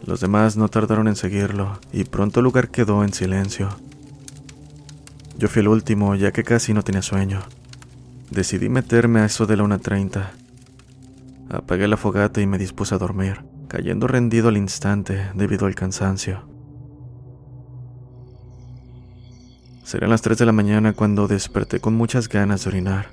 Los 0.05 0.21
demás 0.21 0.57
no 0.57 0.69
tardaron 0.69 1.07
en 1.07 1.17
seguirlo 1.17 1.79
y 1.93 2.05
pronto 2.05 2.41
el 2.41 2.45
lugar 2.45 2.71
quedó 2.71 3.05
en 3.05 3.13
silencio. 3.13 3.69
Yo 5.39 5.49
fui 5.49 5.61
el 5.61 5.69
último 5.69 6.15
ya 6.15 6.33
que 6.33 6.43
casi 6.43 6.75
no 6.75 6.83
tenía 6.83 7.03
sueño. 7.03 7.41
Decidí 8.31 8.69
meterme 8.69 9.21
a 9.21 9.27
eso 9.27 9.47
de 9.47 9.57
la 9.57 9.65
1.30. 9.65 10.31
Apagué 11.51 11.87
la 11.87 11.97
fogata 11.97 12.41
y 12.41 12.47
me 12.47 12.59
dispuse 12.59 12.95
a 12.95 12.99
dormir, 12.99 13.43
cayendo 13.75 14.07
rendido 14.07 14.51
al 14.51 14.57
instante 14.57 15.33
debido 15.35 15.67
al 15.67 15.75
cansancio. 15.75 16.49
Serían 19.83 20.11
las 20.11 20.23
3 20.23 20.39
de 20.39 20.47
la 20.47 20.53
mañana 20.53 20.93
cuando 20.93 21.27
desperté 21.27 21.81
con 21.81 21.93
muchas 21.97 22.29
ganas 22.29 22.63
de 22.63 22.71
orinar. 22.71 23.09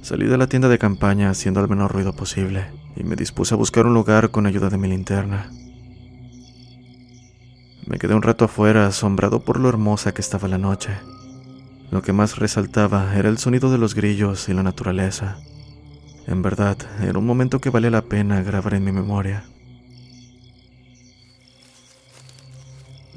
Salí 0.00 0.26
de 0.26 0.38
la 0.38 0.46
tienda 0.46 0.70
de 0.70 0.78
campaña 0.78 1.28
haciendo 1.28 1.60
el 1.60 1.68
menor 1.68 1.92
ruido 1.92 2.16
posible 2.16 2.64
y 2.96 3.04
me 3.04 3.14
dispuse 3.14 3.52
a 3.52 3.58
buscar 3.58 3.84
un 3.84 3.92
lugar 3.92 4.30
con 4.30 4.46
ayuda 4.46 4.70
de 4.70 4.78
mi 4.78 4.88
linterna. 4.88 5.50
Me 7.86 7.98
quedé 7.98 8.14
un 8.14 8.22
rato 8.22 8.46
afuera 8.46 8.86
asombrado 8.86 9.44
por 9.44 9.60
lo 9.60 9.68
hermosa 9.68 10.14
que 10.14 10.22
estaba 10.22 10.48
la 10.48 10.56
noche. 10.56 10.92
Lo 11.90 12.00
que 12.00 12.14
más 12.14 12.38
resaltaba 12.38 13.14
era 13.18 13.28
el 13.28 13.36
sonido 13.36 13.70
de 13.70 13.76
los 13.76 13.94
grillos 13.94 14.48
y 14.48 14.54
la 14.54 14.62
naturaleza. 14.62 15.36
En 16.26 16.42
verdad, 16.42 16.76
era 17.02 17.18
un 17.18 17.26
momento 17.26 17.60
que 17.60 17.70
vale 17.70 17.90
la 17.90 18.02
pena 18.02 18.42
grabar 18.42 18.74
en 18.74 18.84
mi 18.84 18.90
memoria. 18.90 19.44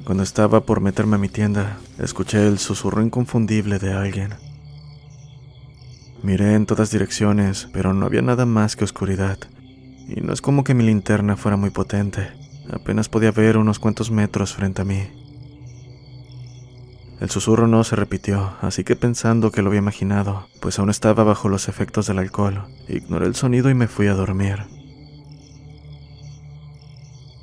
Cuando 0.04 0.22
estaba 0.22 0.60
por 0.60 0.80
meterme 0.80 1.16
a 1.16 1.18
mi 1.18 1.28
tienda, 1.28 1.78
escuché 1.98 2.46
el 2.46 2.58
susurro 2.58 3.02
inconfundible 3.02 3.78
de 3.78 3.92
alguien. 3.92 4.34
Miré 6.22 6.54
en 6.54 6.66
todas 6.66 6.90
direcciones, 6.90 7.68
pero 7.72 7.94
no 7.94 8.06
había 8.06 8.22
nada 8.22 8.46
más 8.46 8.76
que 8.76 8.84
oscuridad. 8.84 9.38
Y 10.08 10.20
no 10.20 10.32
es 10.32 10.40
como 10.40 10.64
que 10.64 10.74
mi 10.74 10.84
linterna 10.84 11.36
fuera 11.36 11.56
muy 11.56 11.70
potente. 11.70 12.28
Apenas 12.70 13.08
podía 13.08 13.32
ver 13.32 13.56
unos 13.56 13.78
cuantos 13.78 14.10
metros 14.10 14.54
frente 14.54 14.82
a 14.82 14.84
mí. 14.84 15.19
El 17.20 17.28
susurro 17.28 17.66
no 17.66 17.84
se 17.84 17.96
repitió, 17.96 18.54
así 18.62 18.82
que 18.82 18.96
pensando 18.96 19.52
que 19.52 19.60
lo 19.60 19.68
había 19.68 19.80
imaginado, 19.80 20.48
pues 20.60 20.78
aún 20.78 20.88
estaba 20.88 21.22
bajo 21.22 21.50
los 21.50 21.68
efectos 21.68 22.06
del 22.06 22.18
alcohol, 22.18 22.64
ignoré 22.88 23.26
el 23.26 23.34
sonido 23.34 23.68
y 23.68 23.74
me 23.74 23.88
fui 23.88 24.06
a 24.06 24.14
dormir. 24.14 24.64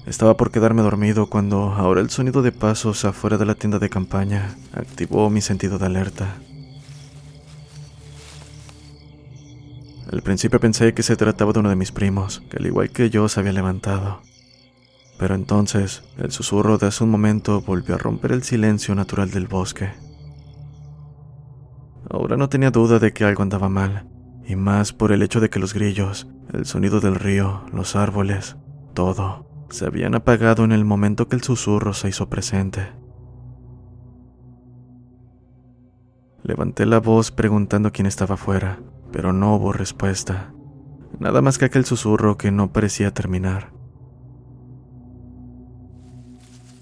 Estaba 0.08 0.36
por 0.36 0.50
quedarme 0.52 0.82
dormido 0.82 1.28
cuando 1.28 1.74
ahora 1.74 2.02
el 2.02 2.10
sonido 2.10 2.42
de 2.42 2.52
pasos 2.52 3.06
afuera 3.06 3.38
de 3.38 3.46
la 3.46 3.54
tienda 3.54 3.78
de 3.78 3.90
campaña 3.90 4.56
activó 4.74 5.30
mi 5.30 5.42
sentido 5.42 5.78
de 5.78 5.86
alerta. 5.86 6.38
Al 10.12 10.24
principio 10.24 10.60
pensé 10.60 10.94
que 10.94 11.04
se 11.04 11.18
trataba 11.18 11.54
de 11.54 11.60
uno 11.60 11.70
de 11.70 11.76
mis 11.76 11.92
primos, 11.92 12.42
que 12.50 12.58
al 12.58 12.66
igual 12.66 12.90
que 12.90 13.12
yo 13.12 13.28
se 13.30 13.42
había 13.42 13.52
levantado. 13.52 14.22
Pero 15.18 15.36
entonces 15.36 16.04
el 16.18 16.32
susurro 16.32 16.78
de 16.78 16.88
hace 16.88 17.04
un 17.04 17.10
momento 17.10 17.62
volvió 17.62 17.96
a 17.96 17.98
romper 17.98 18.32
el 18.32 18.44
silencio 18.44 18.94
natural 18.96 19.32
del 19.32 19.48
bosque. 19.48 19.92
Ahora 22.10 22.38
no 22.38 22.50
tenía 22.50 22.72
duda 22.72 23.00
de 23.00 23.12
que 23.12 23.26
algo 23.26 23.44
andaba 23.44 23.68
mal, 23.68 24.08
y 24.46 24.56
más 24.56 24.94
por 24.94 25.12
el 25.12 25.22
hecho 25.24 25.40
de 25.40 25.50
que 25.50 25.60
los 25.60 25.74
grillos, 25.74 26.28
el 26.54 26.66
sonido 26.66 27.00
del 27.00 27.16
río, 27.16 27.64
los 27.74 27.96
árboles, 27.96 28.56
todo, 28.94 29.48
se 29.70 29.86
habían 29.86 30.16
apagado 30.16 30.64
en 30.64 30.72
el 30.72 30.86
momento 30.86 31.28
que 31.28 31.36
el 31.36 31.44
susurro 31.44 31.94
se 31.94 32.10
hizo 32.10 32.30
presente. 32.30 32.88
Levanté 36.44 36.86
la 36.86 37.00
voz 37.00 37.32
preguntando 37.32 37.92
quién 37.92 38.06
estaba 38.06 38.36
afuera, 38.36 38.80
pero 39.12 39.34
no 39.34 39.56
hubo 39.56 39.74
respuesta. 39.74 40.54
Nada 41.20 41.42
más 41.42 41.58
que 41.58 41.66
aquel 41.66 41.84
susurro 41.84 42.38
que 42.38 42.52
no 42.52 42.72
parecía 42.72 43.14
terminar. 43.14 43.77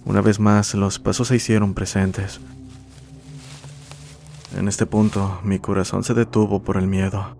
Una 0.06 0.22
vez 0.22 0.40
más, 0.40 0.74
los 0.76 1.00
pasos 1.00 1.28
se 1.28 1.36
hicieron 1.36 1.74
presentes. 1.74 2.40
En 4.56 4.68
este 4.68 4.86
punto, 4.86 5.42
mi 5.44 5.60
corazón 5.60 6.04
se 6.04 6.14
detuvo 6.14 6.62
por 6.64 6.78
el 6.78 6.88
miedo. 6.88 7.36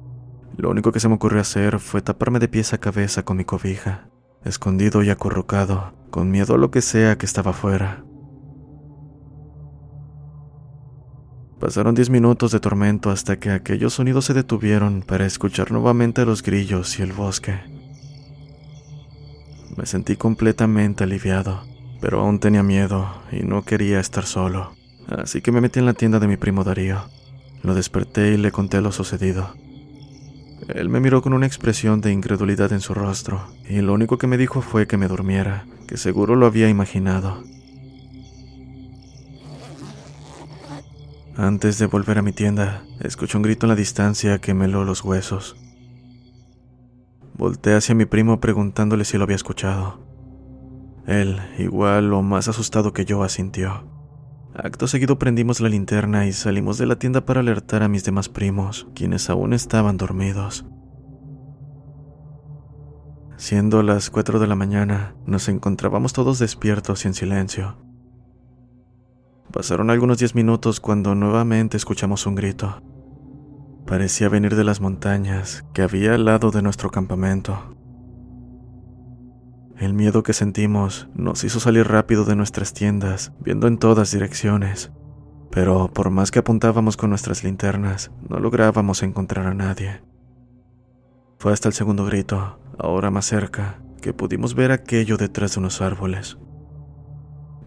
Lo 0.58 0.70
único 0.70 0.92
que 0.92 1.00
se 1.00 1.08
me 1.08 1.16
ocurrió 1.16 1.40
hacer 1.40 1.80
fue 1.80 2.02
taparme 2.02 2.40
de 2.40 2.48
pies 2.48 2.74
a 2.74 2.80
cabeza 2.80 3.24
con 3.24 3.38
mi 3.38 3.46
cobija 3.46 4.10
escondido 4.46 5.02
y 5.04 5.10
acurrucado, 5.10 5.94
con 6.12 6.30
miedo 6.30 6.54
a 6.54 6.58
lo 6.58 6.72
que 6.72 6.82
sea 6.82 7.18
que 7.18 7.26
estaba 7.26 7.52
afuera. 7.52 8.06
Pasaron 11.60 11.96
diez 11.96 12.12
minutos 12.12 12.52
de 12.52 12.60
tormento 12.60 13.10
hasta 13.10 13.40
que 13.40 13.50
aquellos 13.50 13.94
sonidos 13.94 14.26
se 14.26 14.36
detuvieron 14.36 15.02
para 15.02 15.26
escuchar 15.26 15.72
nuevamente 15.72 16.26
los 16.26 16.44
grillos 16.44 17.00
y 17.00 17.02
el 17.02 17.12
bosque. 17.12 17.60
Me 19.76 19.86
sentí 19.88 20.16
completamente 20.16 21.04
aliviado, 21.04 21.64
pero 22.06 22.20
aún 22.20 22.38
tenía 22.38 22.62
miedo 22.62 23.10
y 23.32 23.38
no 23.38 23.64
quería 23.64 24.00
estar 24.00 24.28
solo, 24.28 24.76
así 25.08 25.42
que 25.42 25.52
me 25.52 25.60
metí 25.60 25.80
en 25.80 25.88
la 25.88 25.96
tienda 25.96 26.20
de 26.20 26.28
mi 26.28 26.38
primo 26.38 26.64
Darío. 26.64 27.00
Lo 27.64 27.74
desperté 27.74 28.32
y 28.34 28.38
le 28.38 28.52
conté 28.52 28.80
lo 28.80 28.92
sucedido. 28.92 29.56
Él 30.68 30.88
me 30.88 31.00
miró 31.00 31.24
con 31.24 31.34
una 31.34 31.48
expresión 31.48 32.02
de 32.02 32.12
incredulidad 32.12 32.72
en 32.74 32.82
su 32.82 32.94
rostro, 32.94 33.48
y 33.68 33.82
lo 33.82 33.92
único 33.92 34.20
que 34.20 34.28
me 34.28 34.38
dijo 34.38 34.62
fue 34.62 34.86
que 34.86 34.98
me 34.98 35.08
durmiera, 35.08 35.66
que 35.88 35.98
seguro 35.98 36.36
lo 36.36 36.46
había 36.46 36.70
imaginado. 36.70 37.44
Antes 41.36 41.80
de 41.80 41.88
volver 41.88 42.20
a 42.20 42.22
mi 42.22 42.34
tienda, 42.34 42.84
escuché 43.00 43.36
un 43.36 43.42
grito 43.42 43.66
en 43.66 43.70
la 43.70 43.76
distancia 43.76 44.38
que 44.38 44.54
me 44.54 44.66
heló 44.66 44.86
los 44.86 45.04
huesos. 45.04 45.56
Volté 47.34 47.74
hacia 47.74 47.96
mi 47.96 48.06
primo 48.06 48.40
preguntándole 48.40 49.06
si 49.06 49.18
lo 49.18 49.24
había 49.24 49.38
escuchado. 49.38 50.05
Él, 51.08 51.40
igual 51.58 52.14
o 52.14 52.22
más 52.22 52.48
asustado 52.48 52.94
que 52.94 53.06
yo, 53.06 53.24
asintió. 53.24 53.84
Acto 54.56 54.88
seguido 54.88 55.20
prendimos 55.20 55.60
la 55.60 55.70
linterna 55.70 56.26
y 56.26 56.32
salimos 56.32 56.78
de 56.78 56.86
la 56.86 56.96
tienda 56.98 57.26
para 57.26 57.42
alertar 57.42 57.84
a 57.84 57.90
mis 57.90 58.06
demás 58.06 58.30
primos, 58.30 58.88
quienes 58.96 59.30
aún 59.30 59.54
estaban 59.54 59.98
dormidos. 59.98 60.66
Siendo 63.38 63.84
las 63.84 64.10
4 64.10 64.40
de 64.40 64.48
la 64.48 64.56
mañana, 64.56 65.14
nos 65.26 65.50
encontrábamos 65.50 66.14
todos 66.14 66.40
despiertos 66.40 67.04
y 67.04 67.10
en 67.10 67.14
silencio. 67.14 67.78
Pasaron 69.52 69.90
algunos 69.90 70.18
10 70.18 70.36
minutos 70.36 70.80
cuando 70.80 71.16
nuevamente 71.16 71.76
escuchamos 71.76 72.26
un 72.26 72.36
grito. 72.36 72.82
Parecía 73.86 74.30
venir 74.30 74.56
de 74.56 74.64
las 74.64 74.82
montañas 74.82 75.66
que 75.74 75.82
había 75.82 76.16
al 76.16 76.26
lado 76.26 76.52
de 76.52 76.62
nuestro 76.62 76.90
campamento. 76.90 77.76
El 79.78 79.94
miedo 79.94 80.24
que 80.24 80.32
sentimos 80.32 81.10
nos 81.16 81.44
hizo 81.44 81.60
salir 81.60 81.86
rápido 81.88 82.24
de 82.24 82.38
nuestras 82.38 82.74
tiendas, 82.74 83.34
viendo 83.42 83.68
en 83.68 83.78
todas 83.78 84.12
direcciones. 84.12 84.92
Pero 85.52 85.92
por 85.92 86.12
más 86.12 86.32
que 86.32 86.40
apuntábamos 86.40 86.96
con 86.96 87.10
nuestras 87.10 87.44
linternas, 87.44 88.12
no 88.30 88.40
lográbamos 88.40 89.04
encontrar 89.04 89.48
a 89.48 89.54
nadie. 89.54 90.02
Fue 91.40 91.52
hasta 91.52 91.68
el 91.68 91.74
segundo 91.74 92.06
grito, 92.06 92.58
ahora 92.80 93.12
más 93.12 93.26
cerca, 93.26 93.82
que 94.02 94.14
pudimos 94.14 94.56
ver 94.56 94.72
aquello 94.72 95.18
detrás 95.18 95.56
de 95.56 95.60
unos 95.60 95.82
árboles. 95.82 96.38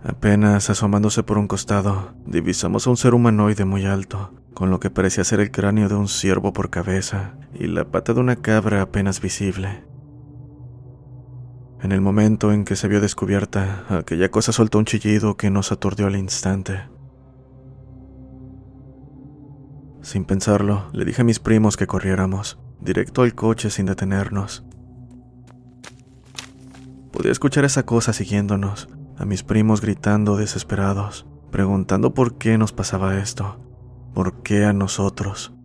Apenas 0.02 0.70
asomándose 0.70 1.22
por 1.22 1.36
un 1.36 1.46
costado, 1.46 2.14
divisamos 2.24 2.86
a 2.86 2.90
un 2.90 2.96
ser 2.96 3.12
humanoide 3.12 3.66
muy 3.66 3.84
alto, 3.84 4.32
con 4.54 4.70
lo 4.70 4.80
que 4.80 4.90
parecía 4.90 5.24
ser 5.24 5.40
el 5.40 5.50
cráneo 5.50 5.90
de 5.90 5.96
un 5.96 6.08
ciervo 6.08 6.54
por 6.54 6.70
cabeza 6.70 7.34
y 7.52 7.66
la 7.66 7.84
pata 7.84 8.14
de 8.14 8.20
una 8.20 8.36
cabra 8.36 8.80
apenas 8.80 9.20
visible. 9.20 9.84
En 11.80 11.92
el 11.92 12.00
momento 12.00 12.52
en 12.52 12.64
que 12.64 12.74
se 12.74 12.88
vio 12.88 13.00
descubierta, 13.00 13.84
aquella 13.88 14.30
cosa 14.30 14.50
soltó 14.50 14.78
un 14.78 14.84
chillido 14.84 15.36
que 15.36 15.48
nos 15.48 15.70
aturdió 15.70 16.08
al 16.08 16.16
instante. 16.16 16.82
Sin 20.02 20.24
pensarlo, 20.24 20.88
le 20.92 21.04
dije 21.04 21.22
a 21.22 21.24
mis 21.24 21.38
primos 21.38 21.76
que 21.76 21.86
corriéramos, 21.86 22.58
directo 22.80 23.22
al 23.22 23.34
coche 23.34 23.70
sin 23.70 23.86
detenernos. 23.86 24.64
Podía 27.12 27.30
escuchar 27.30 27.64
esa 27.64 27.84
cosa 27.84 28.12
siguiéndonos, 28.12 28.88
a 29.16 29.24
mis 29.24 29.44
primos 29.44 29.80
gritando 29.80 30.36
desesperados, 30.36 31.26
preguntando 31.52 32.12
por 32.12 32.38
qué 32.38 32.58
nos 32.58 32.72
pasaba 32.72 33.18
esto, 33.18 33.60
por 34.14 34.42
qué 34.42 34.64
a 34.64 34.72
nosotros. 34.72 35.57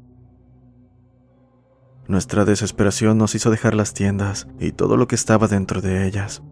Nuestra 2.08 2.44
desesperación 2.44 3.18
nos 3.18 3.34
hizo 3.34 3.50
dejar 3.50 3.76
las 3.76 3.94
tiendas 3.94 4.48
y 4.60 4.74
todo 4.74 4.98
lo 4.98 5.08
que 5.08 5.16
estaba 5.16 5.48
dentro 5.48 5.82
de 5.82 6.06
ellas. 6.06 6.44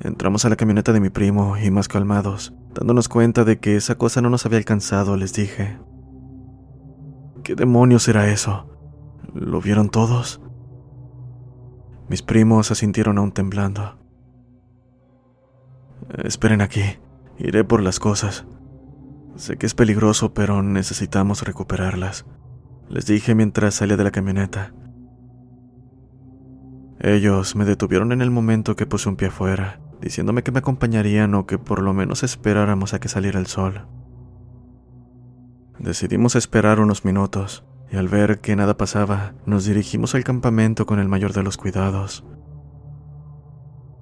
Entramos 0.00 0.44
a 0.44 0.50
la 0.50 0.56
camioneta 0.56 0.92
de 0.92 1.00
mi 1.00 1.08
primo 1.08 1.56
y 1.56 1.70
más 1.70 1.88
calmados, 1.88 2.52
dándonos 2.74 3.08
cuenta 3.08 3.44
de 3.44 3.58
que 3.58 3.76
esa 3.76 3.94
cosa 3.94 4.20
no 4.20 4.28
nos 4.28 4.44
había 4.44 4.58
alcanzado, 4.58 5.16
les 5.16 5.32
dije. 5.32 5.78
¿Qué 7.42 7.54
demonios 7.54 8.06
era 8.08 8.28
eso? 8.28 8.68
¿Lo 9.32 9.62
vieron 9.62 9.88
todos? 9.88 10.42
Mis 12.10 12.20
primos 12.20 12.70
asintieron 12.70 13.16
aún 13.16 13.32
temblando. 13.32 13.98
Esperen 16.22 16.60
aquí, 16.60 16.98
iré 17.38 17.64
por 17.64 17.82
las 17.82 17.98
cosas. 17.98 18.44
Sé 19.36 19.56
que 19.56 19.64
es 19.64 19.74
peligroso, 19.74 20.34
pero 20.34 20.62
necesitamos 20.62 21.42
recuperarlas 21.42 22.26
les 22.88 23.06
dije 23.06 23.34
mientras 23.34 23.74
salía 23.74 23.96
de 23.96 24.04
la 24.04 24.10
camioneta. 24.10 24.72
Ellos 27.00 27.56
me 27.56 27.64
detuvieron 27.64 28.12
en 28.12 28.22
el 28.22 28.30
momento 28.30 28.74
que 28.74 28.86
puse 28.86 29.08
un 29.08 29.16
pie 29.16 29.28
afuera, 29.28 29.80
diciéndome 30.00 30.42
que 30.42 30.52
me 30.52 30.60
acompañarían 30.60 31.34
o 31.34 31.46
que 31.46 31.58
por 31.58 31.82
lo 31.82 31.92
menos 31.92 32.22
esperáramos 32.22 32.94
a 32.94 33.00
que 33.00 33.08
saliera 33.08 33.38
el 33.38 33.46
sol. 33.46 33.86
Decidimos 35.78 36.36
esperar 36.36 36.80
unos 36.80 37.04
minutos, 37.04 37.64
y 37.90 37.96
al 37.96 38.08
ver 38.08 38.40
que 38.40 38.56
nada 38.56 38.76
pasaba, 38.76 39.34
nos 39.44 39.66
dirigimos 39.66 40.14
al 40.14 40.24
campamento 40.24 40.86
con 40.86 40.98
el 40.98 41.08
mayor 41.08 41.32
de 41.32 41.42
los 41.42 41.56
cuidados. 41.58 42.24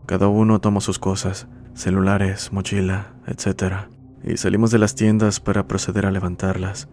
Cada 0.06 0.28
uno 0.28 0.60
tomó 0.60 0.80
sus 0.80 0.98
cosas, 0.98 1.48
celulares, 1.74 2.52
mochila, 2.52 3.14
etc., 3.26 3.88
y 4.22 4.36
salimos 4.36 4.70
de 4.70 4.78
las 4.78 4.94
tiendas 4.94 5.40
para 5.40 5.66
proceder 5.66 6.06
a 6.06 6.10
levantarlas. 6.10 6.88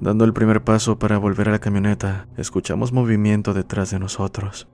Dando 0.00 0.24
el 0.24 0.32
primer 0.32 0.62
paso 0.62 0.98
para 0.98 1.18
volver 1.18 1.48
a 1.48 1.52
la 1.52 1.58
camioneta, 1.58 2.28
escuchamos 2.36 2.92
movimiento 2.92 3.52
detrás 3.52 3.90
de 3.90 3.98
nosotros. 3.98 4.68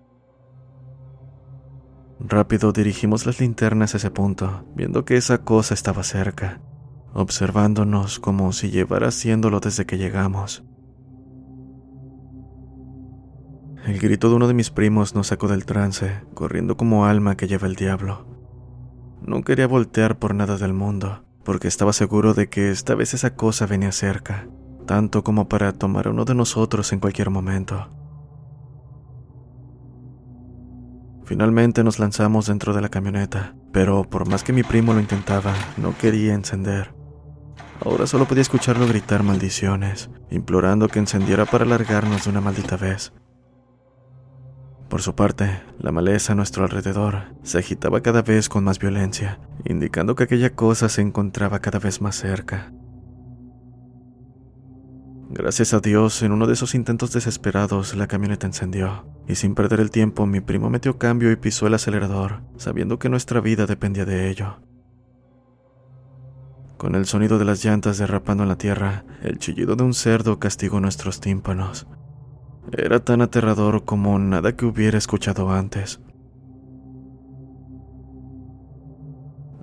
Rápido 2.20 2.72
dirigimos 2.72 3.24
las 3.24 3.40
linternas 3.40 3.94
a 3.94 3.96
ese 3.96 4.10
punto, 4.10 4.64
viendo 4.74 5.04
que 5.04 5.16
esa 5.16 5.38
cosa 5.38 5.72
estaba 5.74 6.02
cerca, 6.02 6.60
observándonos 7.14 8.20
como 8.20 8.52
si 8.52 8.70
llevara 8.70 9.08
haciéndolo 9.08 9.60
desde 9.60 9.87
que 9.87 9.98
llegamos. 9.98 10.64
El 13.87 13.98
grito 13.98 14.28
de 14.28 14.37
uno 14.37 14.48
de 14.48 14.54
mis 14.54 14.70
primos 14.70 15.14
nos 15.14 15.28
sacó 15.28 15.48
del 15.48 15.64
trance, 15.64 16.22
corriendo 16.34 16.76
como 16.76 17.06
alma 17.06 17.37
que 17.37 17.46
lleva 17.46 17.66
el 17.66 17.76
diablo. 17.76 18.26
No 19.22 19.42
quería 19.42 19.66
voltear 19.66 20.18
por 20.18 20.34
nada 20.34 20.56
del 20.56 20.72
mundo, 20.74 21.24
porque 21.44 21.68
estaba 21.68 21.92
seguro 21.92 22.34
de 22.34 22.48
que 22.48 22.70
esta 22.70 22.94
vez 22.94 23.14
esa 23.14 23.37
cosa 23.37 23.66
venía 23.66 23.92
cerca, 23.92 24.48
tanto 24.85 25.25
como 25.25 25.49
para 25.49 25.73
tomar 25.73 26.07
a 26.07 26.11
uno 26.11 26.25
de 26.25 26.35
nosotros 26.35 26.92
en 26.92 27.01
cualquier 27.01 27.31
momento. 27.31 27.88
Finalmente 31.25 31.83
nos 31.83 31.99
lanzamos 31.99 32.47
dentro 32.47 32.75
de 32.75 32.83
la 32.83 32.90
camioneta, 32.90 33.55
pero 33.73 34.05
por 34.05 34.29
más 34.29 34.44
que 34.44 34.53
mi 34.53 34.62
primo 34.62 34.92
lo 34.92 35.01
intentaba, 35.01 35.55
no 35.79 35.97
quería 35.97 36.35
encender. 36.35 36.94
Ahora 37.85 38.07
solo 38.07 38.27
podía 38.27 38.42
escucharlo 38.42 38.87
gritar 38.87 39.23
maldiciones, 39.23 40.11
implorando 40.31 40.88
que 40.88 40.99
encendiera 40.99 41.47
para 41.47 41.64
largarnos 41.64 42.25
de 42.25 42.31
una 42.31 42.40
maldita 42.40 42.77
vez. 42.77 43.12
Por 44.88 45.03
su 45.03 45.14
parte, 45.14 45.62
la 45.79 45.92
maleza 45.92 46.35
a 46.35 46.37
nuestro 46.37 46.64
alrededor 46.64 47.35
se 47.42 47.59
agitaba 47.59 48.01
cada 48.01 48.23
vez 48.23 48.49
con 48.49 48.62
más 48.62 48.79
violencia, 48.79 49.40
indicando 49.64 50.14
que 50.14 50.25
aquella 50.25 50.55
cosa 50.55 50.88
se 50.88 51.01
encontraba 51.01 51.59
cada 51.61 51.79
vez 51.79 52.01
más 52.01 52.16
cerca. 52.16 52.73
Gracias 55.30 55.72
a 55.72 55.80
Dios, 55.80 56.22
en 56.22 56.32
uno 56.32 56.46
de 56.46 56.52
esos 56.52 56.74
intentos 56.74 57.12
desesperados, 57.12 57.96
la 57.96 58.06
camioneta 58.06 58.46
encendió, 58.46 59.06
y 59.26 59.37
sin 59.37 59.54
perder 59.54 59.80
el 59.80 59.90
tiempo, 59.90 60.26
mi 60.26 60.40
primo 60.40 60.68
metió 60.68 60.98
cambio 60.98 61.32
y 61.32 61.37
pisó 61.37 61.66
el 61.66 61.74
acelerador, 61.74 62.42
sabiendo 62.56 62.98
que 62.98 63.08
nuestra 63.08 63.40
vida 63.40 63.66
dependía 63.66 64.04
de 64.04 64.28
ello. 64.28 64.60
Con 66.76 66.94
el 66.94 67.06
sonido 67.06 67.38
de 67.38 67.46
las 67.46 67.64
llantas 67.64 67.96
derrapando 67.96 68.42
en 68.42 68.50
la 68.50 68.58
tierra, 68.58 69.04
el 69.22 69.38
chillido 69.38 69.76
de 69.76 69.84
un 69.84 69.94
cerdo 69.94 70.38
castigó 70.38 70.78
nuestros 70.80 71.20
tímpanos. 71.20 71.87
Era 72.72 73.00
tan 73.00 73.22
aterrador 73.22 73.84
como 73.84 74.18
nada 74.18 74.54
que 74.54 74.66
hubiera 74.66 74.98
escuchado 74.98 75.50
antes. 75.50 76.00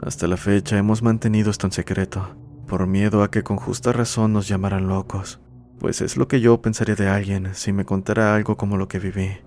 Hasta 0.01 0.25
la 0.25 0.37
fecha 0.37 0.77
hemos 0.79 1.03
mantenido 1.03 1.51
esto 1.51 1.67
en 1.67 1.71
secreto, 1.71 2.35
por 2.67 2.87
miedo 2.87 3.21
a 3.21 3.29
que 3.29 3.43
con 3.43 3.57
justa 3.57 3.93
razón 3.93 4.33
nos 4.33 4.47
llamaran 4.47 4.87
locos 4.87 5.39
pues 5.81 5.99
es 6.01 6.15
lo 6.15 6.27
que 6.27 6.39
yo 6.39 6.61
pensaría 6.61 6.93
de 6.93 7.09
alguien 7.09 7.55
si 7.55 7.73
me 7.73 7.85
contara 7.85 8.35
algo 8.35 8.55
como 8.55 8.77
lo 8.77 8.87
que 8.87 8.99
viví. 8.99 9.39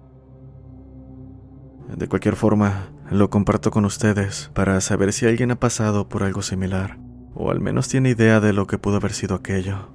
De 1.96 2.08
cualquier 2.08 2.34
forma, 2.34 2.90
lo 3.08 3.30
comparto 3.30 3.70
con 3.70 3.84
ustedes 3.84 4.50
para 4.52 4.80
saber 4.80 5.12
si 5.12 5.26
alguien 5.26 5.52
ha 5.52 5.60
pasado 5.60 6.08
por 6.08 6.24
algo 6.24 6.42
similar, 6.42 6.98
o 7.36 7.52
al 7.52 7.60
menos 7.60 7.86
tiene 7.86 8.10
idea 8.10 8.40
de 8.40 8.52
lo 8.52 8.66
que 8.66 8.78
pudo 8.78 8.96
haber 8.96 9.12
sido 9.12 9.36
aquello. 9.36 9.94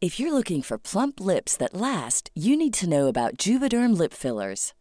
If 0.00 0.18
you're 0.18 0.34
looking 0.34 0.62
for 0.62 0.76
plump 0.76 1.20
lips 1.20 1.56
that 1.58 1.72
last, 1.72 2.30
you 2.34 2.56
need 2.56 2.74
to 2.80 2.88
know 2.88 3.06
about 3.06 3.36
Juvederm 3.36 3.96
lip 3.96 4.12
fillers. 4.12 4.74